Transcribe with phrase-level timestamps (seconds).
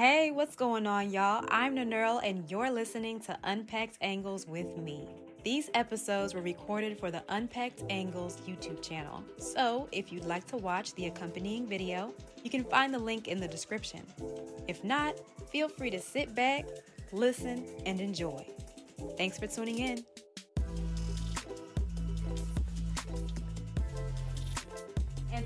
[0.00, 1.44] Hey, what's going on, y'all?
[1.50, 5.06] I'm Nanurl, and you're listening to Unpacked Angles with me.
[5.44, 9.22] These episodes were recorded for the Unpacked Angles YouTube channel.
[9.36, 13.40] So, if you'd like to watch the accompanying video, you can find the link in
[13.40, 14.00] the description.
[14.66, 16.64] If not, feel free to sit back,
[17.12, 18.46] listen, and enjoy.
[19.18, 20.02] Thanks for tuning in.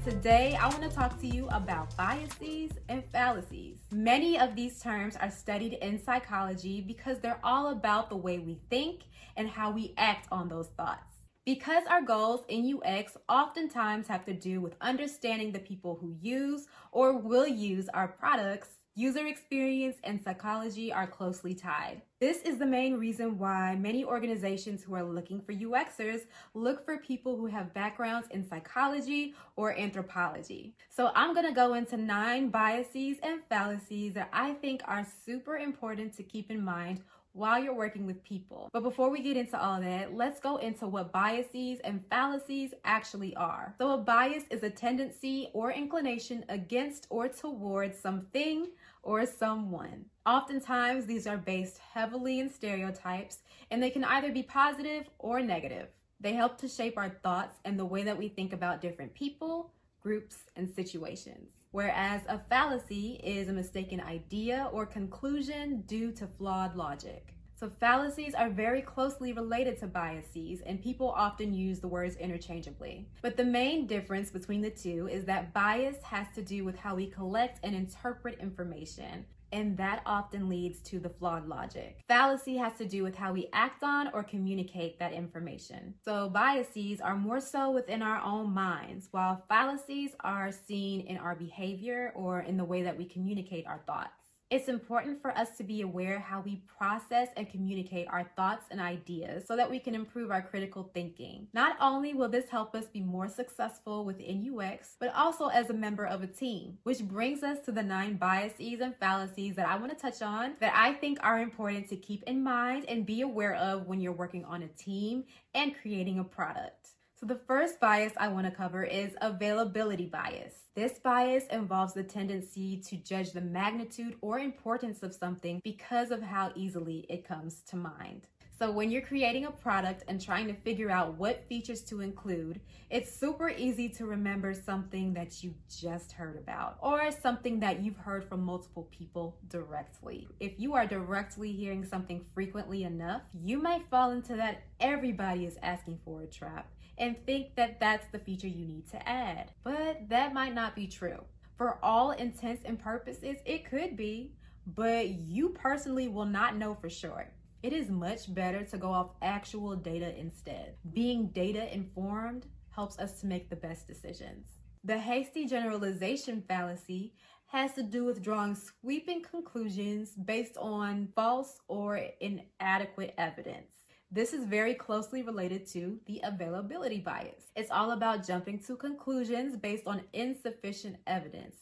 [0.05, 3.79] Today I want to talk to you about biases and fallacies.
[3.91, 8.61] Many of these terms are studied in psychology because they're all about the way we
[8.69, 9.05] think
[9.39, 11.25] and how we act on those thoughts.
[11.47, 16.67] Because our goals in UX oftentimes have to do with understanding the people who use
[16.93, 22.01] or will use our products, User experience and psychology are closely tied.
[22.21, 26.21] This is the main reason why many organizations who are looking for UXers
[26.55, 30.77] look for people who have backgrounds in psychology or anthropology.
[30.91, 35.57] So I'm going to go into nine biases and fallacies that I think are super
[35.57, 37.01] important to keep in mind
[37.35, 38.71] while you're working with people.
[38.73, 43.35] But before we get into all that, let's go into what biases and fallacies actually
[43.35, 43.75] are.
[43.79, 48.69] So, a bias is a tendency or inclination against or towards something
[49.05, 50.07] or someone.
[50.27, 53.39] Oftentimes, these are based heavily in stereotypes
[53.71, 55.89] and they can either be positive or negative.
[56.21, 59.73] They help to shape our thoughts and the way that we think about different people,
[60.01, 61.51] groups, and situations.
[61.71, 67.35] Whereas a fallacy is a mistaken idea or conclusion due to flawed logic.
[67.65, 73.09] So, fallacies are very closely related to biases, and people often use the words interchangeably.
[73.23, 76.95] But the main difference between the two is that bias has to do with how
[76.95, 82.01] we collect and interpret information, and that often leads to the flawed logic.
[82.07, 85.95] Fallacy has to do with how we act on or communicate that information.
[86.05, 91.35] So, biases are more so within our own minds, while fallacies are seen in our
[91.35, 94.24] behavior or in the way that we communicate our thoughts.
[94.55, 98.81] It's important for us to be aware how we process and communicate our thoughts and
[98.81, 101.49] ideas so that we can improve our critical thinking.
[101.53, 105.75] Not only will this help us be more successful within UX, but also as a
[105.75, 109.77] member of a team, which brings us to the nine biases and fallacies that I
[109.77, 113.23] want to touch on that I think are important to keep in mind and be
[113.23, 116.94] aware of when you're working on a team and creating a product.
[117.25, 120.53] So, the first bias I want to cover is availability bias.
[120.75, 126.21] This bias involves the tendency to judge the magnitude or importance of something because of
[126.21, 128.27] how easily it comes to mind.
[128.57, 132.61] So, when you're creating a product and trying to figure out what features to include,
[132.89, 137.97] it's super easy to remember something that you just heard about or something that you've
[137.97, 140.29] heard from multiple people directly.
[140.39, 145.59] If you are directly hearing something frequently enough, you might fall into that everybody is
[145.61, 149.51] asking for a trap and think that that's the feature you need to add.
[149.65, 151.25] But that might not be true.
[151.57, 154.33] For all intents and purposes, it could be,
[154.65, 157.33] but you personally will not know for sure.
[157.65, 160.75] It is much better to go off actual data instead.
[160.93, 164.49] Being data informed helps us to make the best decisions.
[164.85, 167.15] The hasty generalization fallacy
[167.47, 173.73] has to do with drawing sweeping conclusions based on false or inadequate evidence.
[174.11, 177.45] This is very closely related to the availability bias.
[177.57, 181.57] It's all about jumping to conclusions based on insufficient evidence.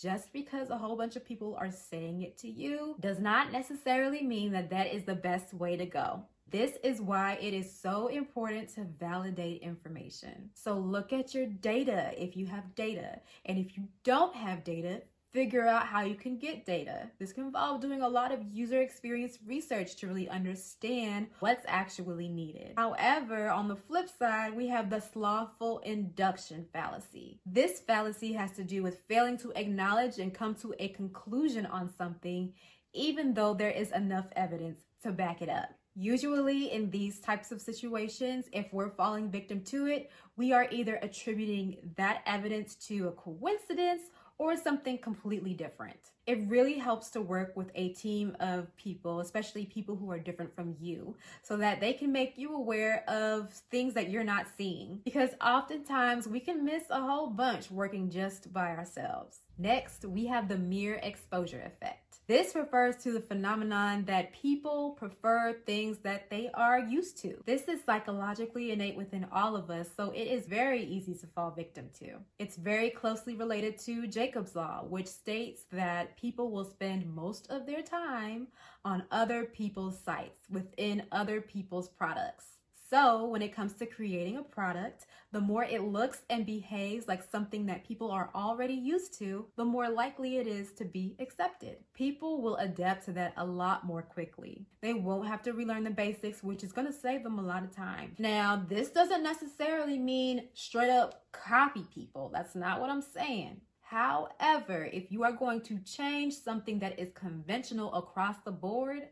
[0.00, 4.22] Just because a whole bunch of people are saying it to you does not necessarily
[4.22, 6.22] mean that that is the best way to go.
[6.50, 10.50] This is why it is so important to validate information.
[10.54, 13.20] So look at your data if you have data.
[13.44, 15.02] And if you don't have data,
[15.32, 17.10] figure out how you can get data.
[17.18, 22.28] This can involve doing a lot of user experience research to really understand what's actually
[22.28, 22.72] needed.
[22.76, 27.40] However, on the flip side, we have the slothful induction fallacy.
[27.44, 31.92] This fallacy has to do with failing to acknowledge and come to a conclusion on
[31.96, 32.52] something,
[32.94, 35.68] even though there is enough evidence to back it up.
[36.00, 40.94] Usually, in these types of situations, if we're falling victim to it, we are either
[41.02, 44.02] attributing that evidence to a coincidence
[44.38, 45.98] or something completely different.
[46.28, 50.54] It really helps to work with a team of people, especially people who are different
[50.54, 55.00] from you, so that they can make you aware of things that you're not seeing.
[55.06, 59.38] Because oftentimes we can miss a whole bunch working just by ourselves.
[59.56, 62.08] Next, we have the mere exposure effect.
[62.28, 67.42] This refers to the phenomenon that people prefer things that they are used to.
[67.46, 71.50] This is psychologically innate within all of us, so it is very easy to fall
[71.50, 72.18] victim to.
[72.38, 77.66] It's very closely related to Jakob's Law, which states that people will spend most of
[77.66, 78.48] their time
[78.84, 82.46] on other people's sites within other people's products.
[82.90, 87.30] So, when it comes to creating a product, the more it looks and behaves like
[87.30, 91.76] something that people are already used to, the more likely it is to be accepted.
[91.92, 94.64] People will adapt to that a lot more quickly.
[94.80, 97.62] They won't have to relearn the basics, which is going to save them a lot
[97.62, 98.14] of time.
[98.18, 102.30] Now, this doesn't necessarily mean straight up copy people.
[102.32, 103.60] That's not what I'm saying.
[103.90, 109.08] However, if you are going to change something that is conventional across the board,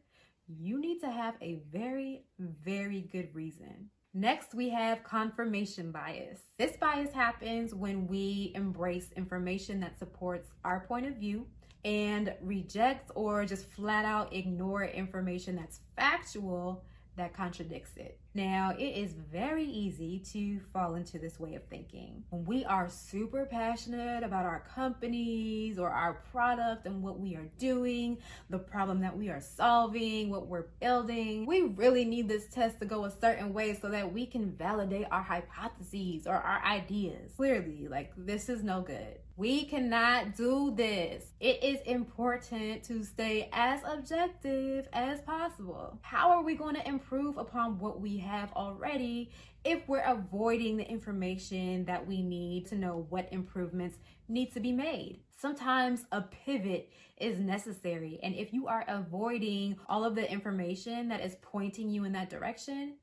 [0.46, 3.88] you need to have a very, very good reason.
[4.12, 6.40] Next, we have confirmation bias.
[6.58, 11.46] This bias happens when we embrace information that supports our point of view
[11.86, 16.84] and reject or just flat out ignore information that's factual
[17.16, 18.20] that contradicts it.
[18.36, 22.22] Now, it is very easy to fall into this way of thinking.
[22.28, 27.48] When we are super passionate about our companies or our product and what we are
[27.58, 28.18] doing,
[28.50, 32.84] the problem that we are solving, what we're building, we really need this test to
[32.84, 37.32] go a certain way so that we can validate our hypotheses or our ideas.
[37.38, 39.16] Clearly, like this is no good.
[39.38, 41.24] We cannot do this.
[41.40, 45.98] It is important to stay as objective as possible.
[46.00, 49.30] How are we going to improve upon what we have already
[49.64, 54.70] if we're avoiding the information that we need to know what improvements need to be
[54.70, 55.20] made.
[55.40, 58.20] Sometimes a pivot is necessary.
[58.22, 62.30] And if you are avoiding all of the information that is pointing you in that
[62.30, 62.94] direction,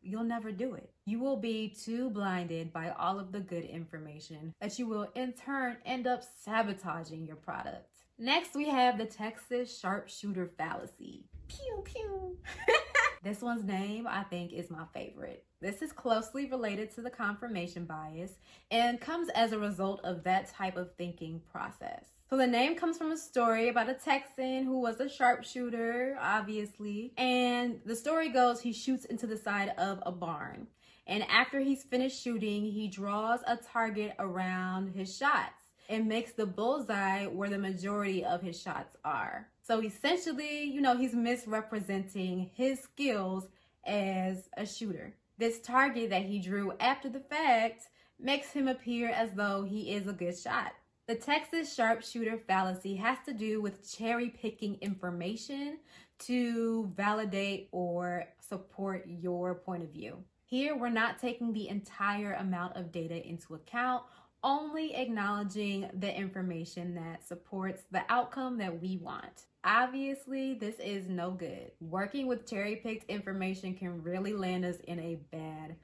[0.00, 0.90] you'll never do it.
[1.04, 5.32] You will be too blinded by all of the good information that you will in
[5.32, 7.90] turn end up sabotaging your product.
[8.18, 11.24] Next, we have the Texas sharpshooter fallacy.
[11.48, 12.36] Pew pew.
[13.26, 15.44] this one's name, I think, is my favorite.
[15.60, 18.30] This is closely related to the confirmation bias
[18.70, 22.04] and comes as a result of that type of thinking process.
[22.30, 27.14] So the name comes from a story about a Texan who was a sharpshooter, obviously.
[27.16, 30.68] And the story goes he shoots into the side of a barn.
[31.08, 36.46] And after he's finished shooting, he draws a target around his shots and makes the
[36.46, 39.48] bullseye where the majority of his shots are.
[39.66, 43.48] So essentially, you know, he's misrepresenting his skills
[43.84, 45.12] as a shooter.
[45.38, 47.88] This target that he drew after the fact
[48.20, 50.72] makes him appear as though he is a good shot.
[51.08, 55.78] The Texas sharpshooter fallacy has to do with cherry picking information
[56.20, 60.16] to validate or support your point of view.
[60.44, 64.04] Here, we're not taking the entire amount of data into account,
[64.44, 69.46] only acknowledging the information that supports the outcome that we want.
[69.66, 71.72] Obviously, this is no good.
[71.80, 75.74] Working with cherry picked information can really land us in a bad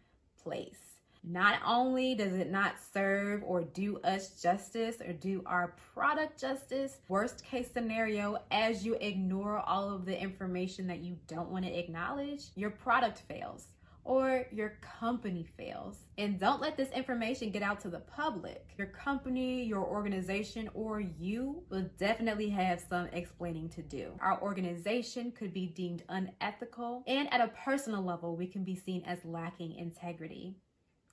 [0.41, 0.79] place.
[1.25, 6.99] Not only does it not serve or do us justice or do our product justice,
[7.09, 11.77] worst case scenario, as you ignore all of the information that you don't want to
[11.77, 13.67] acknowledge, your product fails
[14.05, 15.99] or your company fails.
[16.19, 18.71] And don't let this information get out to the public.
[18.77, 24.13] Your company, your organization, or you will definitely have some explaining to do.
[24.21, 29.03] Our organization could be deemed unethical, and at a personal level, we can be seen
[29.07, 30.57] as lacking integrity.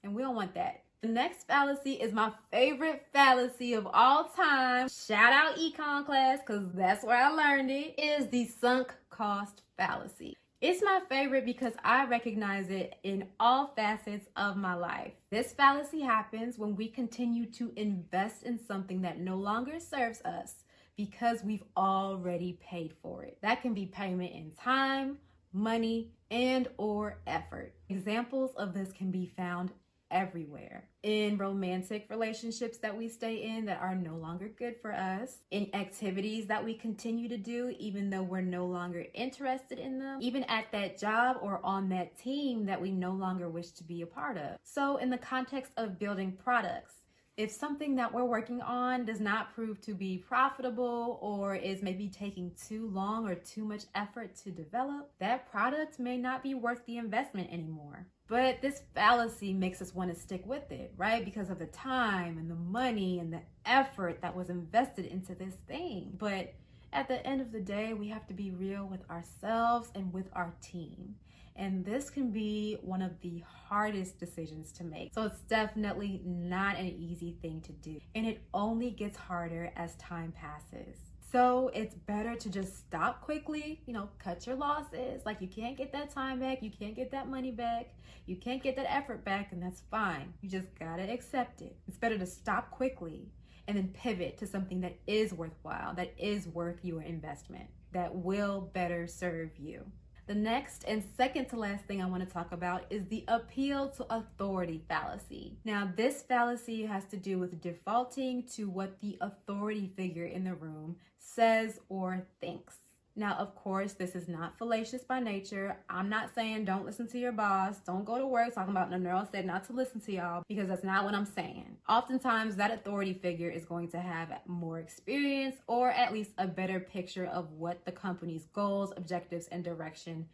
[0.04, 0.84] And we don't want that.
[1.02, 4.90] The next fallacy is my favorite fallacy of all time.
[4.90, 7.98] Shout out econ class because that's where I learned it.
[7.98, 10.36] Is the sunk cost fallacy.
[10.62, 15.14] It's my favorite because I recognize it in all facets of my life.
[15.32, 20.56] This fallacy happens when we continue to invest in something that no longer serves us
[20.98, 23.38] because we've already paid for it.
[23.42, 25.20] That can be payment in time,
[25.54, 27.74] money, and or effort.
[27.88, 29.72] Examples of this can be found
[30.12, 35.38] everywhere in romantic relationships that we stay in that are no longer good for us,
[35.52, 40.20] in activities that we continue to do even though we're no longer interested in them,
[40.22, 44.02] even at that job or on that team that we no longer wish to be
[44.02, 44.58] a part of.
[44.64, 46.99] So, in the context of building products,
[47.40, 52.10] if something that we're working on does not prove to be profitable or is maybe
[52.10, 56.86] taking too long or too much effort to develop, that product may not be worth
[56.86, 58.06] the investment anymore.
[58.28, 61.24] But this fallacy makes us want to stick with it, right?
[61.24, 65.56] Because of the time and the money and the effort that was invested into this
[65.66, 66.12] thing.
[66.18, 66.54] But
[66.92, 70.28] at the end of the day, we have to be real with ourselves and with
[70.34, 71.16] our team.
[71.60, 75.14] And this can be one of the hardest decisions to make.
[75.14, 78.00] So it's definitely not an easy thing to do.
[78.16, 80.96] And it only gets harder as time passes.
[81.32, 85.22] So it's better to just stop quickly, you know, cut your losses.
[85.26, 87.94] Like you can't get that time back, you can't get that money back,
[88.26, 90.34] you can't get that effort back, and that's fine.
[90.42, 91.76] You just gotta accept it.
[91.88, 93.28] It's better to stop quickly
[93.68, 98.72] and then pivot to something that is worthwhile, that is worth your investment, that will
[98.74, 99.86] better serve you.
[100.30, 103.90] The next and second to last thing I want to talk about is the appeal
[103.98, 105.58] to authority fallacy.
[105.66, 110.54] Now, this fallacy has to do with defaulting to what the authority figure in the
[110.54, 112.76] room says or thinks.
[113.16, 115.78] Now, of course, this is not fallacious by nature.
[115.90, 119.30] I'm not saying don't listen to your boss, don't go to work talking about Nanero
[119.32, 121.76] said not to listen to y'all because that's not what I'm saying.
[121.90, 126.80] Oftentimes, that authority figure is going to have more experience or at least a better
[126.80, 130.28] picture of what the company's goals, objectives, and direction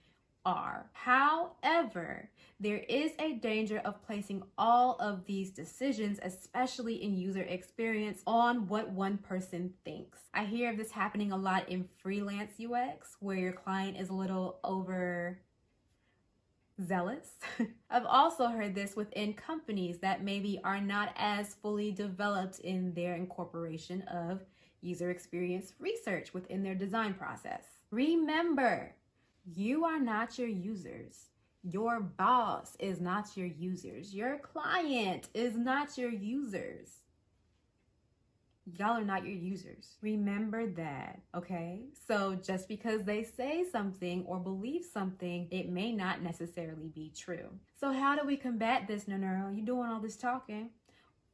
[0.46, 0.90] are.
[0.92, 8.22] However, there is a danger of placing all of these decisions, especially in user experience,
[8.28, 10.20] on what one person thinks.
[10.34, 14.14] I hear of this happening a lot in freelance UX where your client is a
[14.14, 15.40] little over
[16.84, 17.27] zealous.
[17.89, 23.15] I've also heard this within companies that maybe are not as fully developed in their
[23.15, 24.44] incorporation of
[24.82, 27.63] user experience research within their design process.
[27.91, 28.94] Remember,
[29.53, 31.27] you are not your users.
[31.63, 34.13] Your boss is not your users.
[34.13, 37.01] Your client is not your users.
[38.74, 39.96] Y'all are not your users.
[40.02, 41.84] Remember that, okay?
[42.08, 47.50] So just because they say something or believe something, it may not necessarily be true.
[47.80, 49.56] So how do we combat this, Nanero?
[49.56, 50.72] You doing all this talking?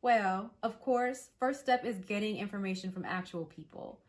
[0.02, 4.02] Well, of course, first step is getting information from actual people.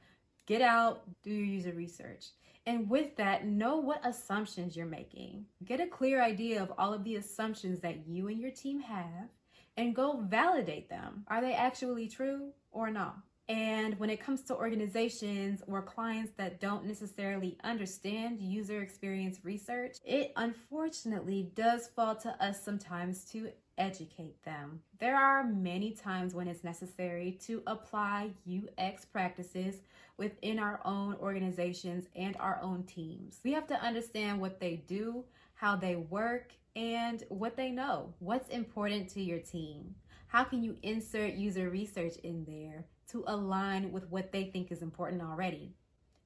[0.46, 2.26] Get out, do your user research.
[2.66, 5.46] And with that, know what assumptions you're making.
[5.64, 9.28] Get a clear idea of all of the assumptions that you and your team have
[9.76, 11.24] and go validate them.
[11.28, 13.16] Are they actually true or not?
[13.48, 19.96] And when it comes to organizations or clients that don't necessarily understand user experience research,
[20.04, 24.80] it unfortunately does fall to us sometimes to educate them.
[25.00, 29.76] There are many times when it's necessary to apply UX practices
[30.16, 33.40] within our own organizations and our own teams.
[33.42, 35.24] We have to understand what they do,
[35.62, 38.12] how they work, and what they know.
[38.18, 39.94] What's important to your team?
[40.26, 44.82] How can you insert user research in there to align with what they think is
[44.82, 45.76] important already?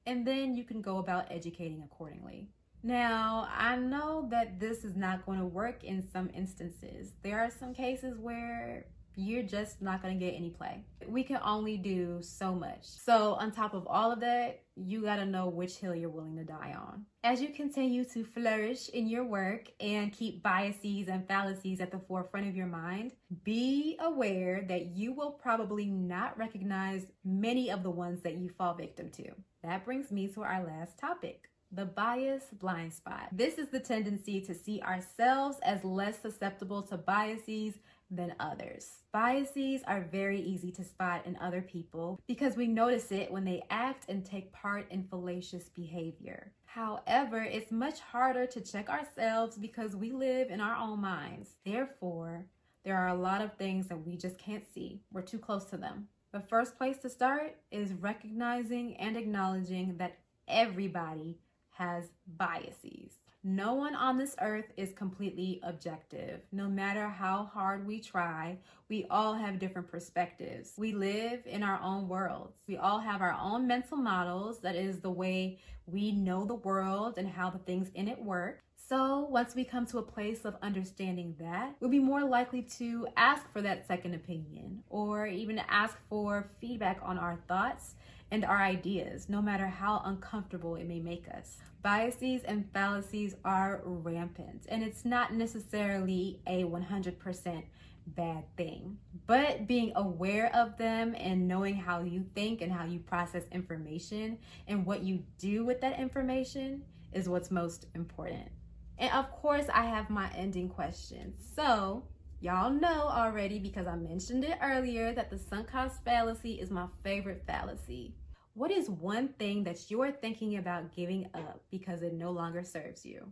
[0.07, 2.49] And then you can go about educating accordingly.
[2.81, 7.11] Now, I know that this is not going to work in some instances.
[7.21, 10.83] There are some cases where you're just not going to get any play.
[11.07, 12.85] We can only do so much.
[12.85, 16.37] So, on top of all of that, you got to know which hill you're willing
[16.37, 17.05] to die on.
[17.23, 21.99] As you continue to flourish in your work and keep biases and fallacies at the
[21.99, 27.91] forefront of your mind, be aware that you will probably not recognize many of the
[27.91, 29.31] ones that you fall victim to.
[29.63, 33.27] That brings me to our last topic the bias blind spot.
[33.31, 37.73] This is the tendency to see ourselves as less susceptible to biases
[38.09, 38.89] than others.
[39.11, 43.63] Biases are very easy to spot in other people because we notice it when they
[43.69, 46.51] act and take part in fallacious behavior.
[46.65, 51.49] However, it's much harder to check ourselves because we live in our own minds.
[51.65, 52.45] Therefore,
[52.85, 55.01] there are a lot of things that we just can't see.
[55.11, 56.07] We're too close to them.
[56.31, 61.39] The first place to start is recognizing and acknowledging that everybody
[61.71, 62.05] has
[62.37, 63.11] biases.
[63.49, 66.41] No one on this earth is completely objective.
[66.51, 68.57] No matter how hard we try,
[68.89, 70.73] we all have different perspectives.
[70.75, 72.59] We live in our own worlds.
[72.67, 74.59] We all have our own mental models.
[74.59, 78.59] That is the way we know the world and how the things in it work.
[78.75, 83.07] So, once we come to a place of understanding that, we'll be more likely to
[83.15, 87.95] ask for that second opinion or even ask for feedback on our thoughts
[88.31, 91.57] and our ideas, no matter how uncomfortable it may make us.
[91.81, 97.63] Biases and fallacies are rampant, and it's not necessarily a 100%
[98.07, 98.97] bad thing.
[99.25, 104.37] But being aware of them and knowing how you think and how you process information
[104.67, 108.49] and what you do with that information is what's most important.
[108.97, 111.33] And of course, I have my ending question.
[111.55, 112.03] So,
[112.39, 116.85] Y'all know already because I mentioned it earlier that the sunk cost fallacy is my
[117.03, 118.13] favorite fallacy.
[118.53, 123.03] What is one thing that you're thinking about giving up because it no longer serves
[123.03, 123.31] you?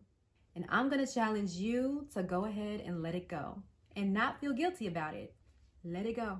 [0.55, 3.61] And I'm going to challenge you to go ahead and let it go
[3.95, 5.35] and not feel guilty about it.
[5.83, 6.39] Let it go.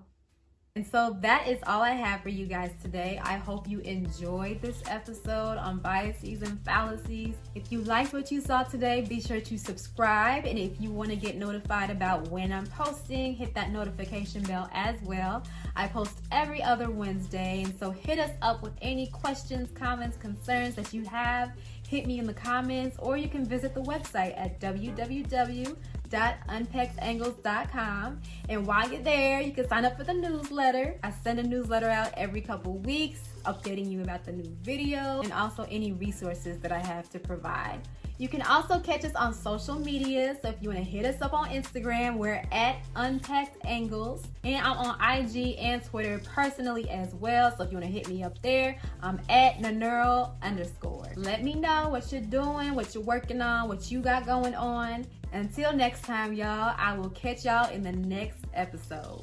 [0.77, 3.17] And so that is all I have for you guys today.
[3.23, 7.35] I hope you enjoyed this episode on biases and fallacies.
[7.55, 10.45] If you liked what you saw today, be sure to subscribe.
[10.45, 14.69] And if you want to get notified about when I'm posting, hit that notification bell
[14.73, 15.43] as well.
[15.77, 17.61] I post every other Wednesday.
[17.63, 21.53] And so hit us up with any questions, comments, concerns that you have.
[21.87, 25.77] Hit me in the comments, or you can visit the website at www
[26.09, 28.21] www.unpackedangles.com.
[28.49, 30.99] And while you're there, you can sign up for the newsletter.
[31.03, 35.31] I send a newsletter out every couple weeks, updating you about the new video and
[35.33, 37.81] also any resources that I have to provide.
[38.17, 40.37] You can also catch us on social media.
[40.41, 44.23] So if you want to hit us up on Instagram, we're at Unpacked Angles.
[44.45, 47.53] And I'm on IG and Twitter personally as well.
[47.57, 51.11] So if you want to hit me up there, I'm at Naneural underscore.
[51.17, 55.05] Let me know what you're doing, what you're working on, what you got going on.
[55.35, 59.19] Until next time, y'all, I will catch y'all in the next episode.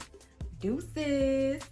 [0.61, 1.63] Deuces.